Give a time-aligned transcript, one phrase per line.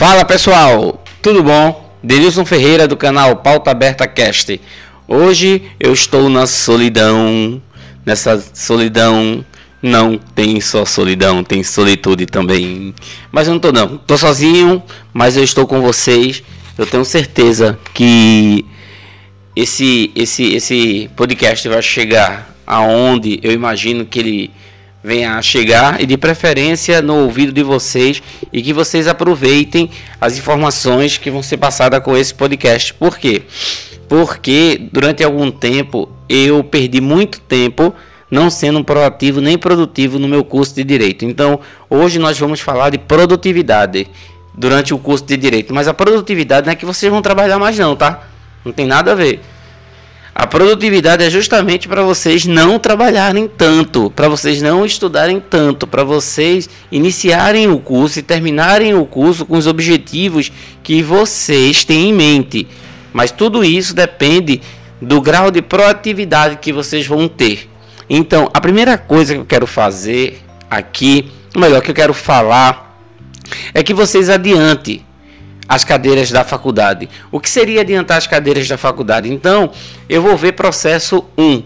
[0.00, 1.94] Fala pessoal, tudo bom?
[2.02, 4.58] Denilson Ferreira do canal Pauta Aberta Cast.
[5.06, 7.60] Hoje eu estou na solidão.
[8.06, 9.44] Nessa solidão
[9.82, 12.94] não tem só solidão, tem solitude também.
[13.30, 16.42] Mas eu não tô não, tô sozinho, mas eu estou com vocês.
[16.78, 18.64] Eu tenho certeza que
[19.54, 24.50] esse esse esse podcast vai chegar aonde eu imagino que ele
[25.02, 28.22] venha a chegar e de preferência no ouvido de vocês
[28.52, 29.90] e que vocês aproveitem
[30.20, 32.92] as informações que vão ser passadas com esse podcast.
[32.94, 33.42] Por quê?
[34.08, 37.94] Porque durante algum tempo eu perdi muito tempo
[38.30, 41.24] não sendo proativo nem produtivo no meu curso de direito.
[41.24, 44.06] Então, hoje nós vamos falar de produtividade
[44.54, 47.78] durante o curso de direito, mas a produtividade não é que vocês vão trabalhar mais
[47.78, 48.22] não, tá?
[48.64, 49.40] Não tem nada a ver.
[50.34, 56.04] A produtividade é justamente para vocês não trabalharem tanto, para vocês não estudarem tanto, para
[56.04, 62.12] vocês iniciarem o curso e terminarem o curso com os objetivos que vocês têm em
[62.12, 62.68] mente.
[63.12, 64.60] Mas tudo isso depende
[65.02, 67.68] do grau de proatividade que vocês vão ter.
[68.08, 73.02] Então, a primeira coisa que eu quero fazer aqui, ou melhor, que eu quero falar,
[73.74, 75.04] é que vocês adiante
[75.70, 77.08] as cadeiras da faculdade.
[77.30, 79.32] O que seria adiantar as cadeiras da faculdade?
[79.32, 79.70] Então,
[80.08, 81.62] eu vou ver processo 1.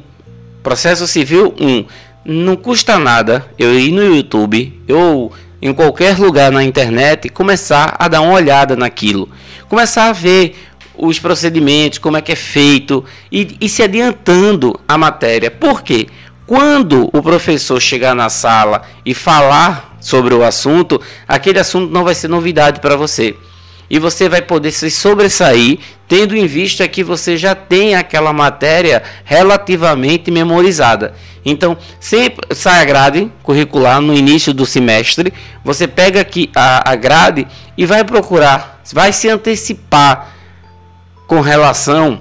[0.63, 1.87] Processo civil 1.
[2.27, 8.07] Não custa nada eu ir no YouTube ou em qualquer lugar na internet começar a
[8.07, 9.27] dar uma olhada naquilo.
[9.71, 10.55] Começar a ver
[10.99, 15.51] os procedimentos, como é que é feito e, e se adiantando a matéria.
[15.51, 16.09] Por quê?
[16.47, 22.15] Quando o professor chegar na sala e falar sobre o assunto, aquele assunto não vai
[22.15, 23.35] ser novidade para você
[23.89, 29.03] e você vai poder se sobressair, tendo em vista que você já tem aquela matéria
[29.25, 31.15] relativamente memorizada.
[31.45, 35.33] Então, sempre sai a grade curricular no início do semestre,
[35.65, 40.33] você pega aqui a, a grade e vai procurar, vai se antecipar
[41.27, 42.21] com relação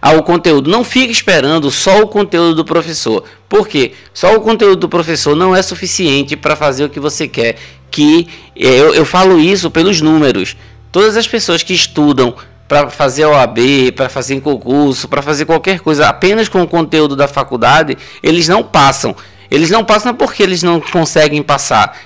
[0.00, 0.70] ao conteúdo.
[0.70, 3.24] Não fique esperando só o conteúdo do professor.
[3.48, 7.56] Porque só o conteúdo do professor não é suficiente para fazer o que você quer
[7.90, 8.26] que
[8.56, 10.56] eu, eu falo isso pelos números.
[10.92, 12.34] Todas as pessoas que estudam
[12.68, 17.26] para fazer OAB, para fazer concurso, para fazer qualquer coisa apenas com o conteúdo da
[17.26, 19.16] faculdade, eles não passam.
[19.50, 21.98] Eles não passam porque eles não conseguem passar.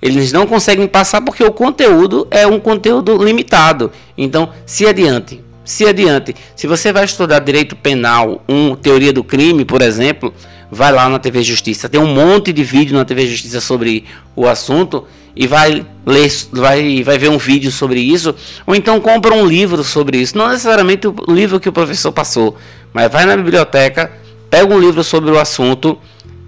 [0.00, 3.90] Eles não conseguem passar porque o conteúdo é um conteúdo limitado.
[4.16, 6.34] Então, se adiante, se adiante.
[6.54, 10.32] Se você vai estudar direito penal, um teoria do crime, por exemplo,
[10.70, 11.88] vai lá na TV Justiça.
[11.88, 14.04] Tem um monte de vídeo na TV Justiça sobre
[14.36, 15.04] o assunto
[15.38, 18.34] e vai ler, vai, vai ver um vídeo sobre isso,
[18.66, 20.36] ou então compra um livro sobre isso.
[20.36, 22.56] Não necessariamente o livro que o professor passou,
[22.92, 24.10] mas vai na biblioteca,
[24.50, 25.96] pega um livro sobre o assunto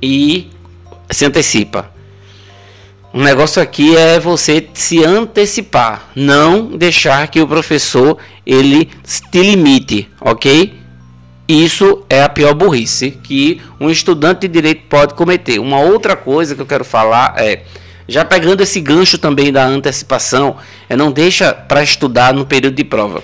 [0.03, 0.51] e
[1.09, 1.89] se antecipa.
[3.13, 8.91] O negócio aqui é você se antecipar, não deixar que o professor ele
[9.31, 10.75] te limite, ok?
[11.47, 15.61] Isso é a pior burrice que um estudante de direito pode cometer.
[15.61, 17.63] Uma outra coisa que eu quero falar é
[18.11, 20.57] já pegando esse gancho também da antecipação,
[20.89, 23.23] é não deixa para estudar no período de prova.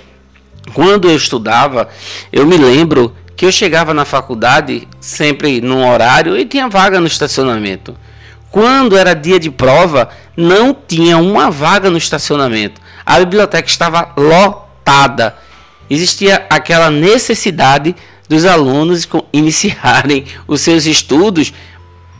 [0.73, 1.89] Quando eu estudava,
[2.33, 7.07] eu me lembro que eu chegava na faculdade sempre num horário e tinha vaga no
[7.09, 7.97] estacionamento.
[8.49, 12.81] Quando era dia de prova, não tinha uma vaga no estacionamento.
[13.05, 15.35] A biblioteca estava lotada.
[15.91, 17.95] Existia aquela necessidade
[18.29, 21.53] dos alunos iniciarem os seus estudos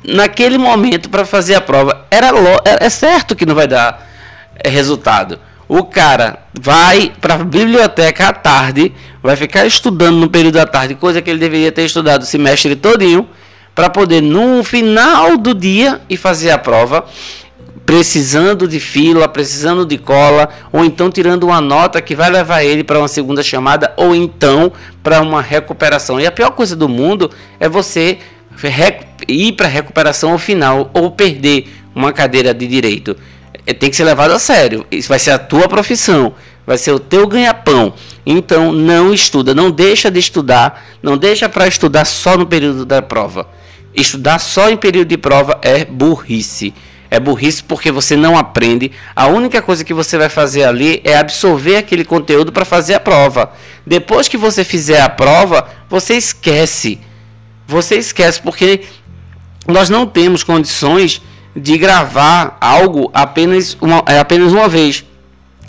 [0.07, 2.07] naquele momento para fazer a prova.
[2.11, 2.29] Era
[2.65, 4.07] é, é certo que não vai dar
[4.63, 5.39] é, resultado.
[5.69, 10.95] O cara vai para a biblioteca à tarde, vai ficar estudando no período da tarde,
[10.95, 13.29] coisa que ele deveria ter estudado o semestre todinho,
[13.75, 17.05] para poder no final do dia e fazer a prova,
[17.85, 22.83] precisando de fila, precisando de cola, ou então tirando uma nota que vai levar ele
[22.83, 26.21] para uma segunda chamada, ou então para uma recuperação.
[26.21, 27.31] E a pior coisa do mundo
[27.61, 28.19] é você
[29.29, 33.17] ir para recuperação final ou perder uma cadeira de direito.
[33.67, 34.87] É, tem que ser levado a sério.
[34.91, 36.35] Isso vai ser a tua profissão,
[36.67, 37.95] vai ser o teu ganha-pão.
[38.25, 43.03] Então não estuda, não deixa de estudar, não deixa para estudar só no período da
[43.03, 43.49] prova.
[43.95, 46.75] Estudar só em período de prova é burrice.
[47.11, 48.93] É burrice porque você não aprende.
[49.15, 53.01] A única coisa que você vai fazer ali é absorver aquele conteúdo para fazer a
[53.01, 53.53] prova.
[53.87, 56.99] Depois que você fizer a prova, você esquece
[57.67, 58.83] você esquece, porque
[59.67, 61.21] nós não temos condições
[61.55, 65.05] de gravar algo apenas uma, é apenas uma vez.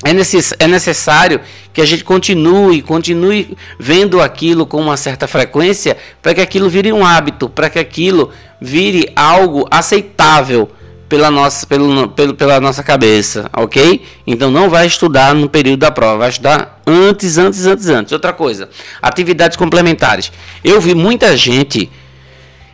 [0.04, 1.42] É, necess, é necessário
[1.74, 6.94] que a gente continue, continue vendo aquilo com uma certa frequência para que aquilo vire
[6.94, 8.30] um hábito, para que aquilo
[8.62, 10.70] vire algo aceitável
[11.08, 14.04] pela nossa, pelo, pelo, pela nossa cabeça, ok?
[14.26, 18.12] Então não vai estudar no período da prova, vai estudar antes, antes, antes, antes.
[18.12, 18.70] Outra coisa,
[19.02, 20.32] atividades complementares.
[20.64, 21.90] Eu vi muita gente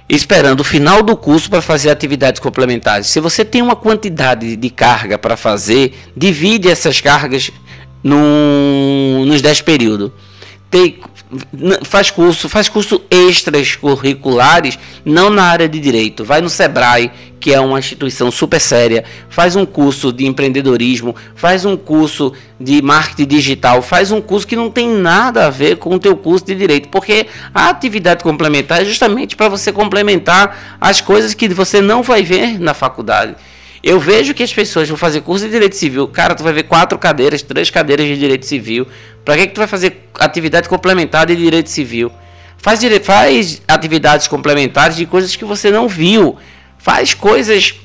[0.09, 3.07] esperando o final do curso para fazer atividades complementares.
[3.07, 7.51] Se você tem uma quantidade de carga para fazer, divide essas cargas
[8.03, 10.12] no, nos 10 períodos.
[10.69, 11.00] Tem,
[11.83, 16.24] faz curso, faz curso extras curriculares, não na área de direito.
[16.24, 21.65] Vai no Sebrae, que é uma instituição super séria, faz um curso de empreendedorismo, faz
[21.65, 25.94] um curso de marketing digital, faz um curso que não tem nada a ver com
[25.95, 31.01] o teu curso de direito, porque a atividade complementar é justamente para você complementar as
[31.01, 33.36] coisas que você não vai ver na faculdade.
[33.83, 36.07] Eu vejo que as pessoas vão fazer curso de direito civil.
[36.07, 38.88] Cara, tu vai ver quatro cadeiras, três cadeiras de direito civil.
[39.25, 42.09] Para que, que tu vai fazer atividade complementar de direito civil?
[42.57, 46.38] Faz, faz atividades complementares de coisas que você não viu.
[46.77, 47.75] Faz coisas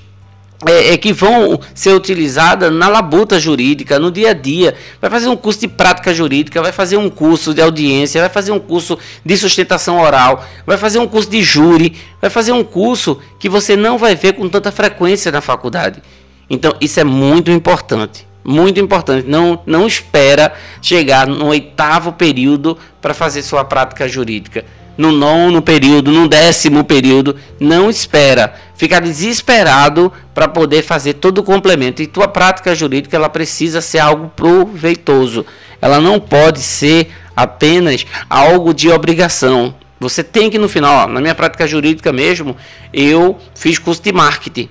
[0.67, 4.75] é, é, que vão ser utilizadas na labuta jurídica, no dia a dia.
[5.01, 8.51] Vai fazer um curso de prática jurídica, vai fazer um curso de audiência, vai fazer
[8.51, 13.21] um curso de sustentação oral, vai fazer um curso de júri, vai fazer um curso
[13.39, 16.03] que você não vai ver com tanta frequência na faculdade.
[16.51, 18.27] Então, isso é muito importante.
[18.45, 19.29] Muito importante.
[19.29, 24.65] Não, não espera chegar no oitavo período para fazer sua prática jurídica
[24.99, 31.45] no nono período, no décimo período, não espera, fica desesperado para poder fazer todo o
[31.45, 32.03] complemento.
[32.03, 35.47] E tua prática jurídica ela precisa ser algo proveitoso.
[35.81, 39.73] Ela não pode ser apenas algo de obrigação.
[40.01, 42.57] Você tem que no final, ó, na minha prática jurídica mesmo,
[42.93, 44.69] eu fiz curso de marketing.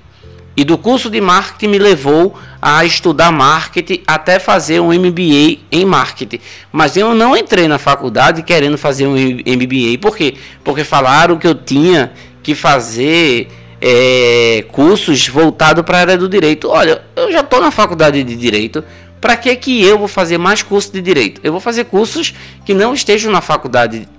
[0.58, 5.86] E do curso de marketing me levou a estudar marketing até fazer um MBA em
[5.86, 6.40] marketing.
[6.72, 10.00] Mas eu não entrei na faculdade querendo fazer um MBA.
[10.02, 10.34] Por quê?
[10.64, 12.12] Porque falaram que eu tinha
[12.42, 13.50] que fazer
[13.80, 16.70] é, cursos voltados para a área do direito.
[16.70, 18.84] Olha, eu já estou na faculdade de direito.
[19.22, 21.40] Para que, que eu vou fazer mais cursos de direito?
[21.44, 22.34] Eu vou fazer cursos
[22.66, 24.10] que não estejam na faculdade,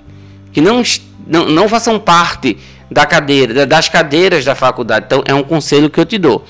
[0.53, 0.85] que não,
[1.27, 2.57] não, não façam parte
[2.91, 5.07] da cadeira, das cadeiras da faculdade.
[5.07, 6.45] Então, é um conselho que eu te dou.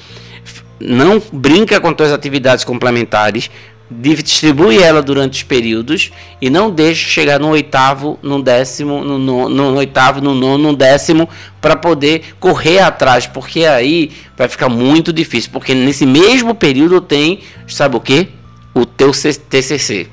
[0.80, 3.50] Não brinca com suas atividades complementares,
[3.90, 9.48] distribui ela durante os períodos e não deixe chegar no oitavo, no décimo, no, no,
[9.48, 11.28] no oitavo, no nono, no décimo,
[11.60, 17.40] para poder correr atrás, porque aí vai ficar muito difícil, porque nesse mesmo período tem,
[17.66, 18.28] sabe o que?
[18.74, 20.08] O teu TCC.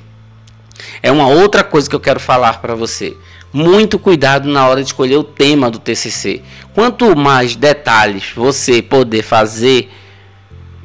[1.03, 3.15] É uma outra coisa que eu quero falar para você
[3.55, 6.41] muito cuidado na hora de escolher o tema do TCC.
[6.73, 9.89] Quanto mais detalhes você poder fazer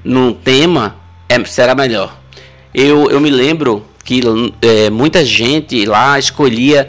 [0.05, 0.95] num tema,
[1.29, 2.17] é, será melhor.
[2.73, 4.21] Eu, eu me lembro que
[4.63, 6.89] é, muita gente lá escolhia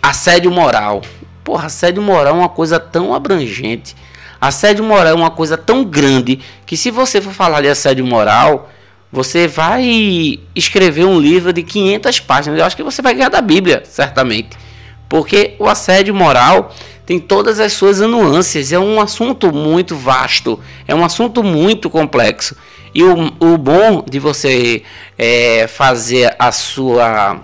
[0.00, 1.02] assédio moral.
[1.42, 3.96] Porra, assédio moral é uma coisa tão abrangente.
[4.40, 8.70] Assédio moral é uma coisa tão grande que se você for falar de assédio moral,
[9.10, 12.60] você vai escrever um livro de 500 páginas.
[12.60, 14.65] Eu acho que você vai ganhar da Bíblia, certamente.
[15.08, 16.74] Porque o assédio moral
[17.04, 20.58] tem todas as suas nuances, é um assunto muito vasto,
[20.88, 22.56] é um assunto muito complexo.
[22.92, 24.82] E o, o bom de você
[25.16, 27.40] é, fazer a sua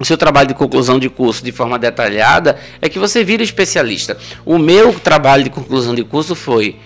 [0.00, 4.16] o seu trabalho de conclusão de curso de forma detalhada é que você vira especialista.
[4.44, 6.76] O meu trabalho de conclusão de curso foi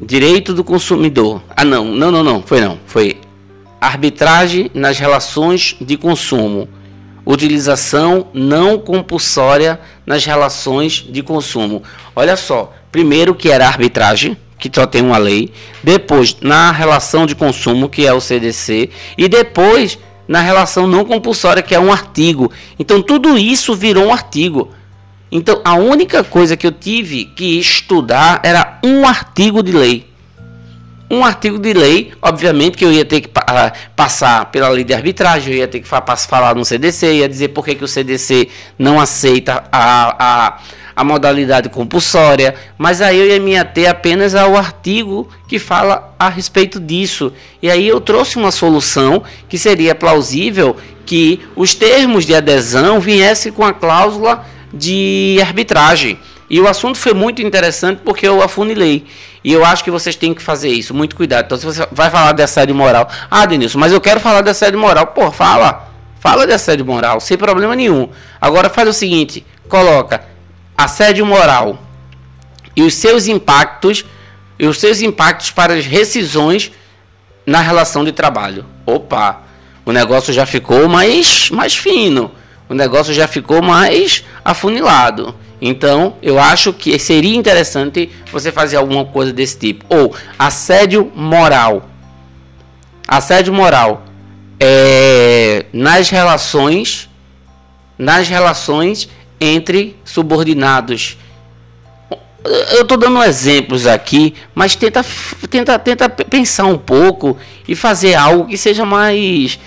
[0.00, 1.42] direito do consumidor.
[1.56, 3.16] Ah, não, não, não, não, foi não, foi
[3.80, 6.68] arbitragem nas relações de consumo
[7.26, 11.82] utilização não compulsória nas relações de consumo.
[12.14, 15.52] Olha só, primeiro que era arbitragem, que só tem uma lei,
[15.82, 21.62] depois na relação de consumo, que é o CDC, e depois na relação não compulsória,
[21.62, 22.50] que é um artigo.
[22.78, 24.70] Então tudo isso virou um artigo.
[25.30, 30.13] Então a única coisa que eu tive que estudar era um artigo de lei
[31.10, 34.94] um artigo de lei, obviamente que eu ia ter que uh, passar pela lei de
[34.94, 37.88] arbitragem, eu ia ter que fa falar no CDC, ia dizer por que, que o
[37.88, 40.58] CDC não aceita a, a,
[40.96, 46.28] a modalidade compulsória, mas aí eu ia me ater apenas ao artigo que fala a
[46.28, 47.32] respeito disso.
[47.62, 53.52] E aí eu trouxe uma solução que seria plausível que os termos de adesão viessem
[53.52, 56.18] com a cláusula de arbitragem.
[56.54, 59.04] E o assunto foi muito interessante porque eu afunilei.
[59.42, 61.46] E eu acho que vocês têm que fazer isso, muito cuidado.
[61.46, 64.50] Então, se você vai falar de assédio moral, ah, Denilson, mas eu quero falar de
[64.50, 65.08] assédio moral.
[65.08, 65.88] Pô, fala.
[66.20, 68.08] Fala de assédio moral, sem problema nenhum.
[68.40, 70.24] Agora faz o seguinte: coloca
[70.78, 71.76] assédio moral
[72.76, 74.04] e os seus impactos,
[74.56, 76.70] e os seus impactos para as rescisões
[77.44, 78.64] na relação de trabalho.
[78.86, 79.42] Opa,
[79.84, 82.30] o negócio já ficou mais, mais fino,
[82.68, 85.34] o negócio já ficou mais afunilado.
[85.60, 89.84] Então, eu acho que seria interessante você fazer alguma coisa desse tipo.
[89.88, 91.88] Ou assédio moral.
[93.06, 94.04] Assédio moral
[94.60, 97.08] é nas relações
[97.98, 99.08] nas relações
[99.40, 101.16] entre subordinados.
[102.72, 105.04] Eu estou dando exemplos aqui, mas tenta,
[105.48, 109.58] tenta, tenta pensar um pouco e fazer algo que seja mais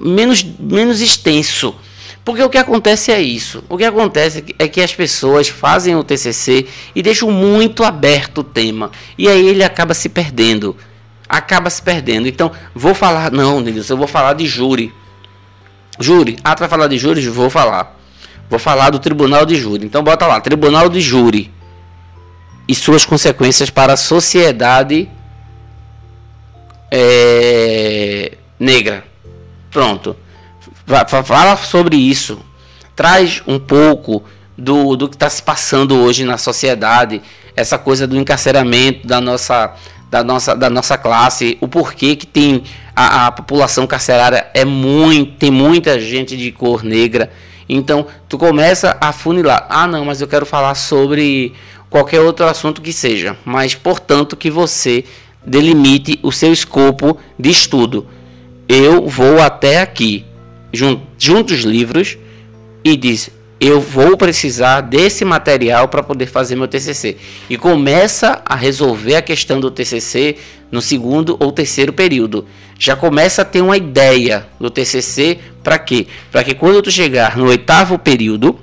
[0.00, 1.74] menos, menos extenso.
[2.24, 3.64] Porque o que acontece é isso.
[3.68, 8.44] O que acontece é que as pessoas fazem o TCC e deixam muito aberto o
[8.44, 8.92] tema.
[9.18, 10.76] E aí ele acaba se perdendo.
[11.28, 12.28] Acaba se perdendo.
[12.28, 13.32] Então, vou falar.
[13.32, 14.94] Não, Denilson, eu vou falar de júri.
[15.98, 16.36] Júri.
[16.44, 17.28] Ah, tu falar de júri?
[17.28, 17.98] Vou falar.
[18.48, 19.84] Vou falar do tribunal de júri.
[19.84, 21.50] Então, bota lá: Tribunal de Júri.
[22.68, 25.10] E suas consequências para a sociedade
[26.88, 29.04] é, negra.
[29.70, 30.16] Pronto
[31.24, 32.40] fala sobre isso,
[32.94, 34.22] traz um pouco
[34.56, 37.22] do, do que está se passando hoje na sociedade,
[37.56, 39.74] essa coisa do encarceramento da nossa,
[40.10, 45.32] da nossa, da nossa classe, o porquê que tem a, a população carcerária é muito,
[45.38, 47.30] tem muita gente de cor negra.
[47.68, 49.66] Então, tu começa a funilar.
[49.68, 51.54] Ah, não, mas eu quero falar sobre
[51.88, 53.36] qualquer outro assunto que seja.
[53.44, 55.04] Mas, portanto, que você
[55.44, 58.06] delimite o seu escopo de estudo.
[58.68, 60.24] Eu vou até aqui
[60.72, 62.16] junta os livros
[62.84, 67.16] e diz: Eu vou precisar desse material para poder fazer meu TCC.
[67.48, 70.36] E começa a resolver a questão do TCC
[70.70, 72.46] no segundo ou terceiro período.
[72.78, 76.06] Já começa a ter uma ideia do TCC para quê?
[76.32, 78.58] Para que quando tu chegar no oitavo período,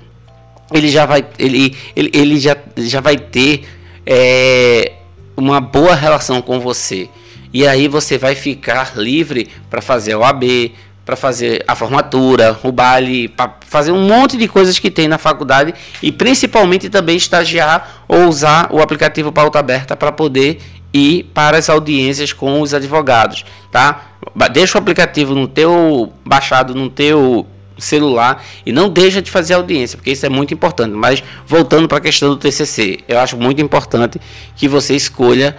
[0.74, 3.64] ele já vai, ele, ele, ele já, já vai ter
[4.06, 4.94] é,
[5.38, 7.08] uma boa relação com você.
[7.54, 10.74] E aí você vai ficar livre para fazer o AB,
[11.10, 15.18] para fazer a formatura, o baile, para fazer um monte de coisas que tem na
[15.18, 15.74] faculdade
[16.04, 20.60] e principalmente também estagiar ou usar o aplicativo Pauta Aberta para poder
[20.94, 24.04] ir para as audiências com os advogados, tá?
[24.52, 27.48] Deixa o aplicativo no teu baixado no teu
[27.80, 30.94] celular e não deixa de fazer audiência, porque isso é muito importante.
[30.94, 34.22] Mas voltando para a questão do TCC, eu acho muito importante
[34.56, 35.58] que você escolha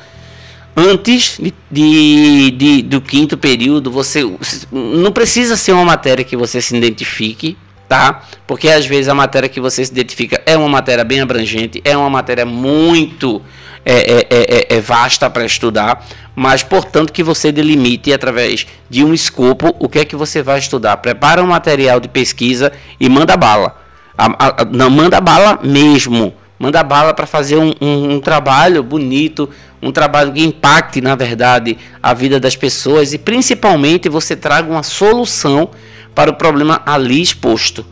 [0.77, 4.23] antes de, de, de, do quinto período, você
[4.71, 7.57] não precisa ser uma matéria que você se identifique,
[7.89, 8.23] tá?
[8.47, 11.97] Porque às vezes a matéria que você se identifica é uma matéria bem abrangente, é
[11.97, 13.43] uma matéria muito
[13.85, 19.05] é, é, é, é, é vasta para estudar, mas portanto que você delimite através de
[19.05, 20.97] um escopo o que é que você vai estudar.
[20.99, 23.77] Prepara um material de pesquisa e manda bala.
[24.17, 26.35] A, a, não manda bala mesmo.
[26.61, 29.49] Manda bala para fazer um, um, um trabalho bonito,
[29.81, 34.83] um trabalho que impacte, na verdade, a vida das pessoas e principalmente você traga uma
[34.83, 35.71] solução
[36.15, 37.87] para o problema ali exposto.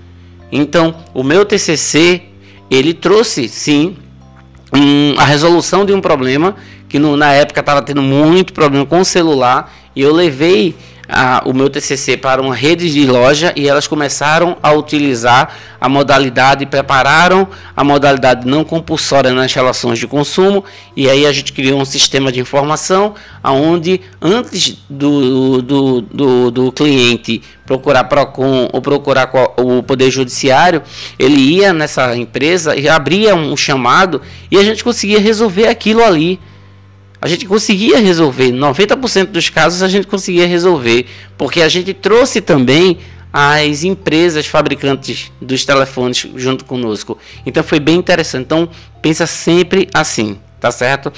[0.52, 2.24] Então, o meu TCC,
[2.70, 3.96] ele trouxe, sim,
[4.70, 6.54] um, a resolução de um problema
[6.90, 10.76] que no, na época estava tendo muito problema com o celular e eu levei
[11.08, 15.88] a, o meu TCC para uma rede de loja e elas começaram a utilizar a
[15.88, 21.80] modalidade, prepararam a modalidade não compulsória nas relações de consumo e aí a gente criou
[21.80, 29.30] um sistema de informação onde antes do, do, do, do cliente procurar PROCON ou procurar
[29.58, 30.82] o Poder Judiciário,
[31.18, 36.40] ele ia nessa empresa e abria um chamado e a gente conseguia resolver aquilo ali
[37.20, 41.06] a gente conseguia resolver, 90% dos casos a gente conseguia resolver,
[41.36, 42.98] porque a gente trouxe também
[43.32, 47.18] as empresas fabricantes dos telefones junto conosco.
[47.44, 48.44] Então foi bem interessante.
[48.44, 48.68] Então
[49.02, 51.12] pensa sempre assim, tá certo?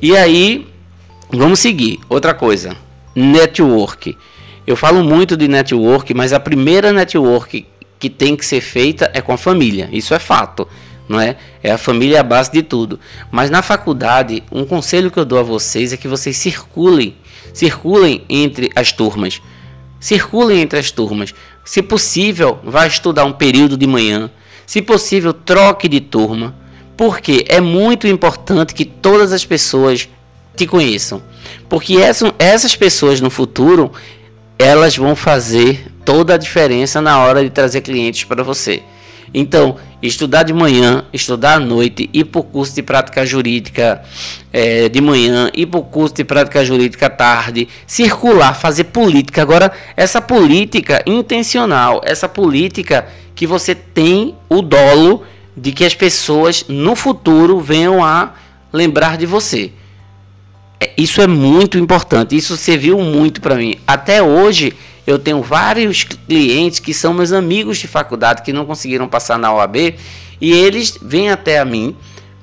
[0.00, 0.66] E aí
[1.30, 2.00] vamos seguir.
[2.08, 2.76] Outra coisa,
[3.14, 4.16] network.
[4.66, 7.66] Eu falo muito de network, mas a primeira network
[7.98, 9.88] que tem que ser feita é com a família.
[9.92, 10.66] Isso é fato
[11.12, 11.36] não é?
[11.62, 12.98] É a família a base de tudo.
[13.30, 17.14] Mas na faculdade, um conselho que eu dou a vocês é que vocês circulem,
[17.52, 19.40] circulem entre as turmas.
[20.00, 21.34] Circulem entre as turmas.
[21.64, 24.30] Se possível, vá estudar um período de manhã.
[24.66, 26.56] Se possível, troque de turma.
[26.96, 30.08] Porque é muito importante que todas as pessoas
[30.56, 31.22] te conheçam.
[31.68, 31.96] Porque
[32.38, 33.92] essas pessoas no futuro,
[34.58, 38.82] elas vão fazer toda a diferença na hora de trazer clientes para você.
[39.34, 44.02] Então, estudar de manhã, estudar à noite, ir para o curso de prática jurídica
[44.52, 49.40] é, de manhã, ir para o curso de prática jurídica à tarde, circular, fazer política.
[49.40, 55.22] Agora, essa política intencional, essa política que você tem o dolo
[55.56, 58.34] de que as pessoas no futuro venham a
[58.72, 59.72] lembrar de você.
[60.82, 63.76] É, isso é muito importante, isso serviu muito para mim.
[63.86, 64.72] Até hoje
[65.06, 69.52] eu tenho vários clientes que são meus amigos de faculdade que não conseguiram passar na
[69.54, 69.94] OAB
[70.40, 71.94] E eles vêm até a mim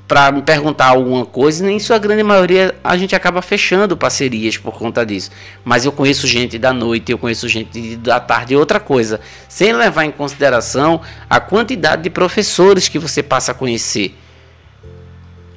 [0.07, 4.57] para me perguntar alguma coisa, e nem sua grande maioria a gente acaba fechando parcerias
[4.57, 5.29] por conta disso.
[5.65, 9.19] Mas eu conheço gente da noite, eu conheço gente da tarde, outra coisa,
[9.49, 14.15] sem levar em consideração a quantidade de professores que você passa a conhecer.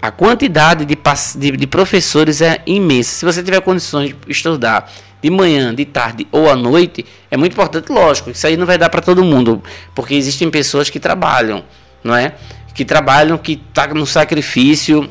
[0.03, 0.99] A quantidade de,
[1.37, 3.15] de, de professores é imensa.
[3.15, 4.93] Se você tiver condições de estudar
[5.23, 8.77] de manhã, de tarde ou à noite, é muito importante, lógico, isso aí não vai
[8.77, 9.63] dar para todo mundo,
[9.95, 11.65] porque existem pessoas que trabalham,
[12.03, 12.35] não é?
[12.75, 15.09] que trabalham, que tá no sacrifício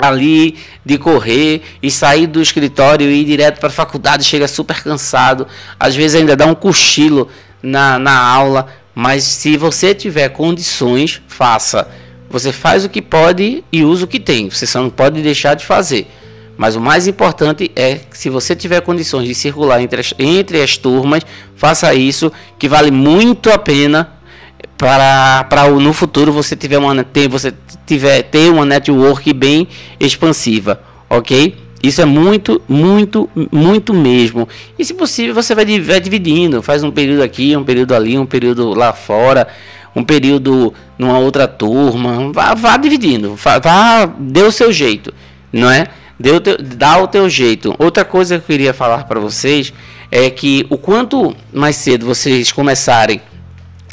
[0.00, 4.82] ali de correr e sair do escritório e ir direto para a faculdade, chega super
[4.82, 5.46] cansado,
[5.78, 7.28] às vezes ainda dá um cochilo
[7.62, 11.88] na, na aula, mas se você tiver condições, faça.
[12.34, 15.54] Você faz o que pode e usa o que tem, você só não pode deixar
[15.54, 16.08] de fazer.
[16.56, 20.60] Mas o mais importante é que se você tiver condições de circular entre as, entre
[20.60, 21.22] as turmas,
[21.54, 24.14] faça isso, que vale muito a pena
[24.76, 27.54] para, para no futuro você tiver uma ter, você
[27.86, 29.68] tiver ter uma network bem
[30.00, 31.54] expansiva, ok?
[31.84, 34.48] Isso é muito, muito, muito mesmo.
[34.76, 38.26] E se possível você vai, vai dividindo, faz um período aqui, um período ali, um
[38.26, 39.46] período lá fora,
[39.94, 45.12] um período numa outra turma, vá, vá dividindo, vá, vá dê o seu jeito,
[45.52, 45.86] não é?
[46.18, 47.74] Dê o teu, dá o teu jeito.
[47.78, 49.72] Outra coisa que eu queria falar para vocês
[50.10, 53.20] é que o quanto mais cedo vocês começarem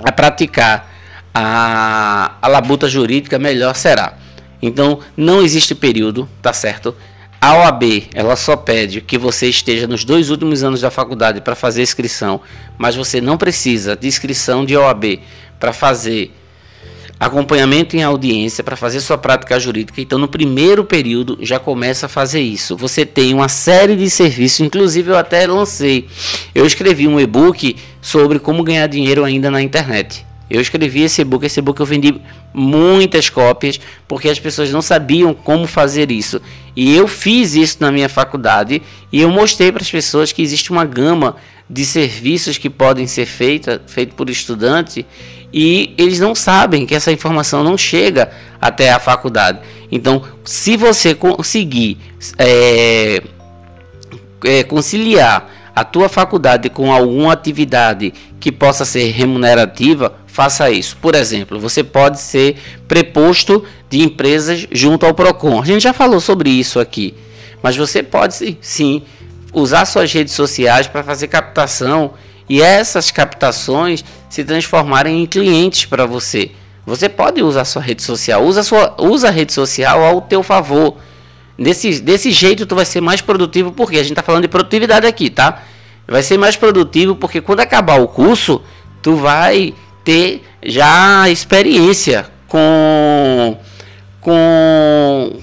[0.04, 0.90] a praticar
[1.34, 4.14] a, a labuta jurídica, melhor será.
[4.62, 6.96] Então, não existe período, tá certo?
[7.40, 11.56] A OAB, ela só pede que você esteja nos dois últimos anos da faculdade para
[11.56, 12.40] fazer inscrição,
[12.78, 15.20] mas você não precisa de inscrição de OAB
[15.62, 16.32] para fazer
[17.20, 20.02] acompanhamento em audiência, para fazer sua prática jurídica.
[20.02, 22.76] Então, no primeiro período, já começa a fazer isso.
[22.76, 26.08] Você tem uma série de serviços, inclusive eu até lancei.
[26.56, 30.26] Eu escrevi um e-book sobre como ganhar dinheiro ainda na internet.
[30.52, 32.20] Eu escrevi esse e-book, esse e-book eu vendi
[32.54, 36.42] muitas cópias, porque as pessoas não sabiam como fazer isso.
[36.76, 38.82] E eu fiz isso na minha faculdade
[39.14, 41.38] e eu mostrei para as pessoas que existe uma gama
[41.70, 45.06] de serviços que podem ser feitos feito por estudante
[45.54, 49.60] e eles não sabem que essa informação não chega até a faculdade.
[49.90, 51.98] Então, se você conseguir
[52.38, 53.24] é,
[54.44, 60.98] é, conciliar a tua faculdade com alguma atividade que possa ser remunerativa, faça isso.
[60.98, 62.56] Por exemplo, você pode ser
[62.88, 65.62] preposto de empresas junto ao Procon.
[65.62, 67.14] A gente já falou sobre isso aqui,
[67.62, 69.04] mas você pode sim
[69.54, 72.14] usar suas redes sociais para fazer captação
[72.48, 76.52] e essas captações se transformarem em clientes para você.
[76.86, 80.96] Você pode usar sua rede social, usa, sua, usa a rede social ao teu favor.
[81.60, 85.06] Desse, desse jeito tu vai ser mais produtivo, porque a gente está falando de produtividade
[85.06, 85.62] aqui, tá?
[86.08, 88.62] Vai ser mais produtivo porque quando acabar o curso,
[89.02, 93.58] tu vai ter já experiência com
[94.20, 95.40] com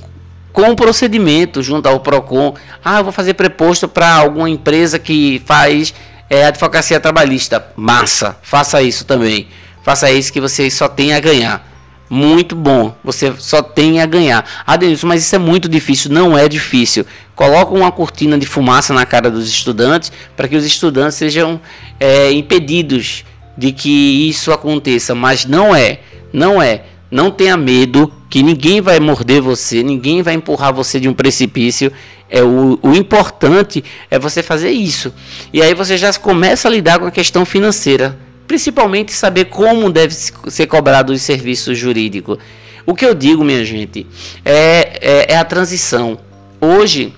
[0.52, 2.54] com o procedimento junto ao Procon.
[2.84, 5.94] Ah, eu vou fazer preposto para alguma empresa que faz
[6.28, 7.64] é, advocacia trabalhista.
[7.76, 9.48] Massa, faça isso também.
[9.84, 11.66] Faça isso que você só tem a ganhar.
[12.10, 14.44] Muito bom, você só tem a ganhar.
[14.66, 16.10] Ah, Denilson, mas isso é muito difícil.
[16.10, 17.06] Não é difícil.
[17.34, 21.60] Coloca uma cortina de fumaça na cara dos estudantes para que os estudantes sejam
[22.00, 23.24] é, impedidos
[23.58, 25.98] de que isso aconteça, mas não é,
[26.32, 26.84] não é.
[27.10, 31.90] Não tenha medo que ninguém vai morder você, ninguém vai empurrar você de um precipício.
[32.30, 35.12] É o, o importante é você fazer isso.
[35.52, 38.16] E aí você já começa a lidar com a questão financeira,
[38.46, 42.38] principalmente saber como deve ser cobrado o serviço jurídico.
[42.86, 44.06] O que eu digo, minha gente,
[44.44, 46.18] é, é, é a transição.
[46.60, 47.12] Hoje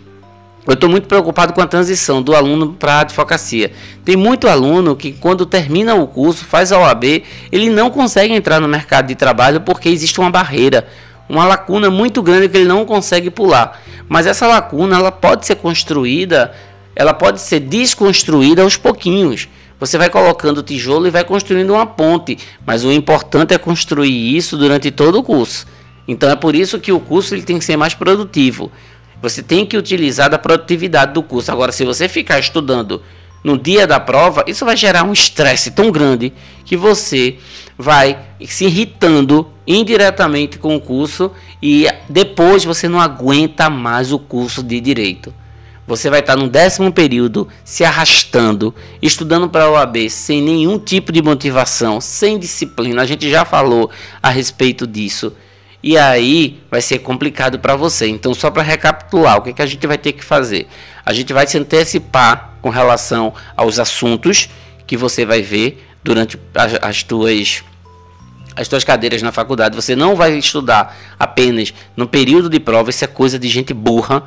[0.66, 3.72] eu estou muito preocupado com a transição do aluno para a advocacia.
[4.04, 8.60] Tem muito aluno que, quando termina o curso, faz a OAB, ele não consegue entrar
[8.60, 10.86] no mercado de trabalho porque existe uma barreira,
[11.28, 13.80] uma lacuna muito grande que ele não consegue pular.
[14.08, 16.52] Mas essa lacuna ela pode ser construída,
[16.94, 19.48] ela pode ser desconstruída aos pouquinhos.
[19.78, 24.58] Você vai colocando tijolo e vai construindo uma ponte, mas o importante é construir isso
[24.58, 25.66] durante todo o curso.
[26.06, 28.70] Então é por isso que o curso ele tem que ser mais produtivo.
[29.22, 31.52] Você tem que utilizar da produtividade do curso.
[31.52, 33.02] Agora, se você ficar estudando
[33.44, 36.32] no dia da prova, isso vai gerar um estresse tão grande
[36.64, 37.38] que você
[37.76, 41.30] vai se irritando indiretamente com o curso
[41.62, 45.32] e depois você não aguenta mais o curso de direito.
[45.86, 51.10] Você vai estar no décimo período se arrastando, estudando para a OAB sem nenhum tipo
[51.10, 53.02] de motivação, sem disciplina.
[53.02, 53.90] A gente já falou
[54.22, 55.32] a respeito disso
[55.82, 58.06] e aí vai ser complicado para você.
[58.06, 60.66] Então, só para recapitular, o que, que a gente vai ter que fazer?
[61.04, 64.48] A gente vai se antecipar com relação aos assuntos
[64.86, 67.62] que você vai ver durante as, as tuas
[68.56, 69.76] as suas cadeiras na faculdade.
[69.76, 74.24] Você não vai estudar apenas no período de prova, isso é coisa de gente burra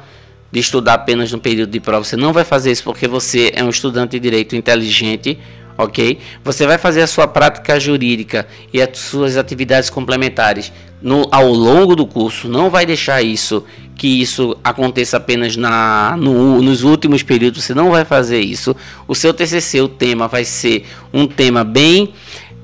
[0.52, 2.04] de estudar apenas no período de prova.
[2.04, 5.40] Você não vai fazer isso porque você é um estudante de direito inteligente,
[5.78, 6.20] ok?
[6.44, 11.96] Você vai fazer a sua prática jurídica e as suas atividades complementares no, ao longo
[11.96, 12.48] do curso.
[12.48, 13.64] Não vai deixar isso
[13.96, 17.64] que isso aconteça apenas na, no, nos últimos períodos.
[17.64, 18.76] Você não vai fazer isso.
[19.08, 22.14] O seu TCC, o tema vai ser um tema bem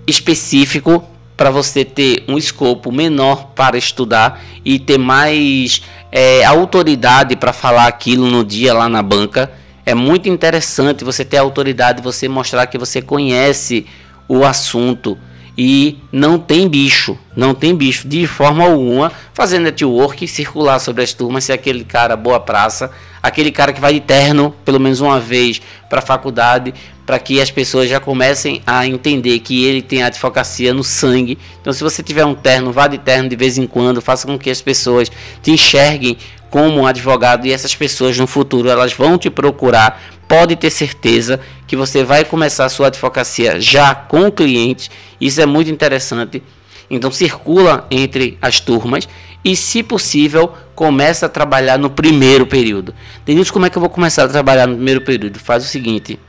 [0.07, 1.03] específico
[1.37, 7.87] para você ter um escopo menor para estudar e ter mais é, autoridade para falar
[7.87, 9.51] aquilo no dia lá na banca.
[9.89, 13.87] É muito interessante você ter autoridade, você mostrar que você conhece
[14.27, 15.17] o assunto
[15.57, 21.11] e não tem bicho, não tem bicho de forma alguma fazer network, circular sobre as
[21.11, 22.91] turmas, ser aquele cara boa praça,
[23.23, 26.71] aquele cara que vai de terno pelo menos uma vez para a faculdade,
[27.03, 31.39] para que as pessoas já comecem a entender que ele tem a advocacia no sangue.
[31.59, 34.37] Então, se você tiver um terno, vá de terno de vez em quando, faça com
[34.37, 36.15] que as pessoas te enxerguem
[36.49, 40.01] como um advogado e essas pessoas no futuro elas vão te procurar.
[40.27, 44.89] Pode ter certeza que você vai começar a sua advocacia já com clientes.
[45.19, 46.43] Isso é muito interessante.
[46.89, 49.07] Então circula entre as turmas
[49.43, 52.93] e, se possível, começa a trabalhar no primeiro período.
[53.25, 55.39] Denilson, como é que eu vou começar a trabalhar no primeiro período?
[55.39, 56.19] Faz o seguinte: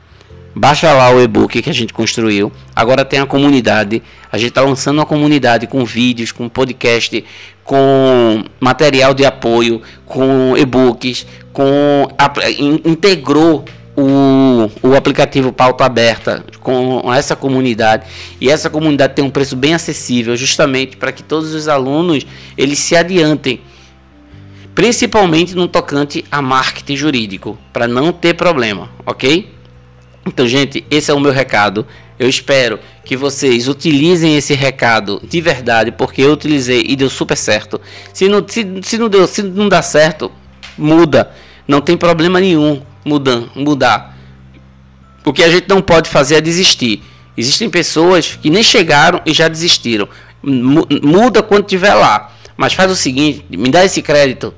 [0.53, 2.51] Baixa lá o e-book que a gente construiu.
[2.75, 4.03] Agora tem a comunidade.
[4.31, 7.23] A gente está lançando uma comunidade com vídeos, com podcast,
[7.63, 12.07] com material de apoio, com e-books, com
[12.85, 18.05] integrou o, o aplicativo Pauta Aberta com essa comunidade
[18.39, 22.25] e essa comunidade tem um preço bem acessível justamente para que todos os alunos
[22.57, 23.61] eles se adiantem
[24.73, 29.49] principalmente no tocante a marketing jurídico para não ter problema ok
[30.25, 31.85] então, gente, esse é o meu recado.
[32.19, 37.35] Eu espero que vocês utilizem esse recado de verdade, porque eu utilizei e deu super
[37.35, 37.81] certo.
[38.13, 40.31] Se não, se, se não deu, se não dá certo,
[40.77, 41.31] muda.
[41.67, 44.17] Não tem problema nenhum mudar, mudar.
[45.25, 47.03] O que a gente não pode fazer é desistir.
[47.35, 50.07] Existem pessoas que nem chegaram e já desistiram.
[50.43, 52.31] Muda quando estiver lá.
[52.55, 54.53] Mas faz o seguinte, me dá esse crédito.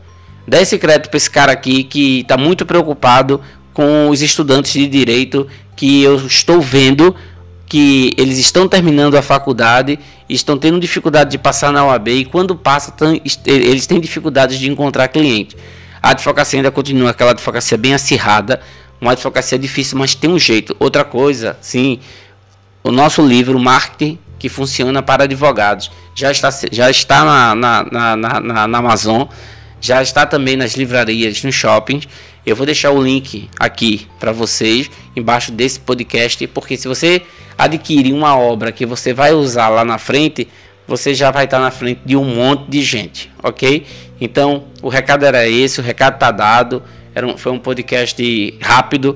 [0.46, 3.40] Dá esse crédito para esse cara aqui que está muito preocupado
[3.74, 7.16] com os estudantes de direito que eu estou vendo
[7.66, 12.56] que eles estão terminando a faculdade estão tendo dificuldade de passar na OAB e quando
[12.56, 12.94] passa
[13.46, 15.56] eles têm dificuldades de encontrar cliente.
[16.02, 18.62] A advocacia ainda continua aquela advocacia bem acirrada,
[19.00, 20.76] uma advocacia difícil, mas tem um jeito.
[20.80, 22.00] Outra coisa, sim,
[22.84, 28.40] o nosso livro Marketing que funciona para advogados já está, já está na, na, na,
[28.42, 29.24] na, na Amazon,
[29.80, 32.08] já está também nas livrarias, nos shoppings
[32.46, 37.22] eu vou deixar o link aqui para vocês embaixo desse podcast, porque se você
[37.58, 40.48] adquirir uma obra que você vai usar lá na frente,
[40.88, 43.86] você já vai estar na frente de um monte de gente, ok?
[44.20, 46.84] Então o recado era esse, o recado está dado.
[47.16, 49.16] Era um, foi um podcast rápido,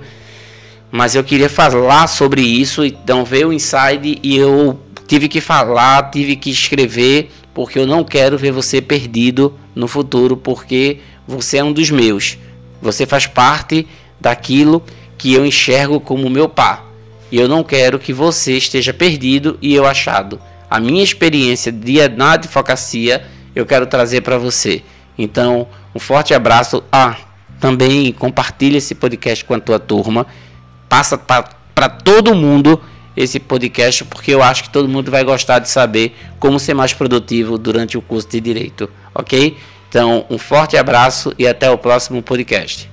[0.91, 2.85] mas eu queria falar sobre isso.
[2.85, 8.03] Então veio o inside e eu tive que falar, tive que escrever, porque eu não
[8.03, 12.37] quero ver você perdido no futuro, porque você é um dos meus.
[12.81, 13.87] Você faz parte
[14.19, 14.83] daquilo
[15.17, 16.79] que eu enxergo como meu pai.
[17.31, 20.39] E eu não quero que você esteja perdido e eu achado.
[20.69, 24.83] A minha experiência de, na advocacia eu quero trazer para você.
[25.17, 26.83] Então, um forte abraço.
[26.91, 27.17] Ah,
[27.59, 30.27] também compartilhe esse podcast com a tua turma.
[30.87, 32.79] Passa para todo mundo
[33.15, 36.93] esse podcast, porque eu acho que todo mundo vai gostar de saber como ser mais
[36.93, 39.57] produtivo durante o curso de Direito, ok?
[39.89, 42.89] Então, um forte abraço e até o próximo podcast.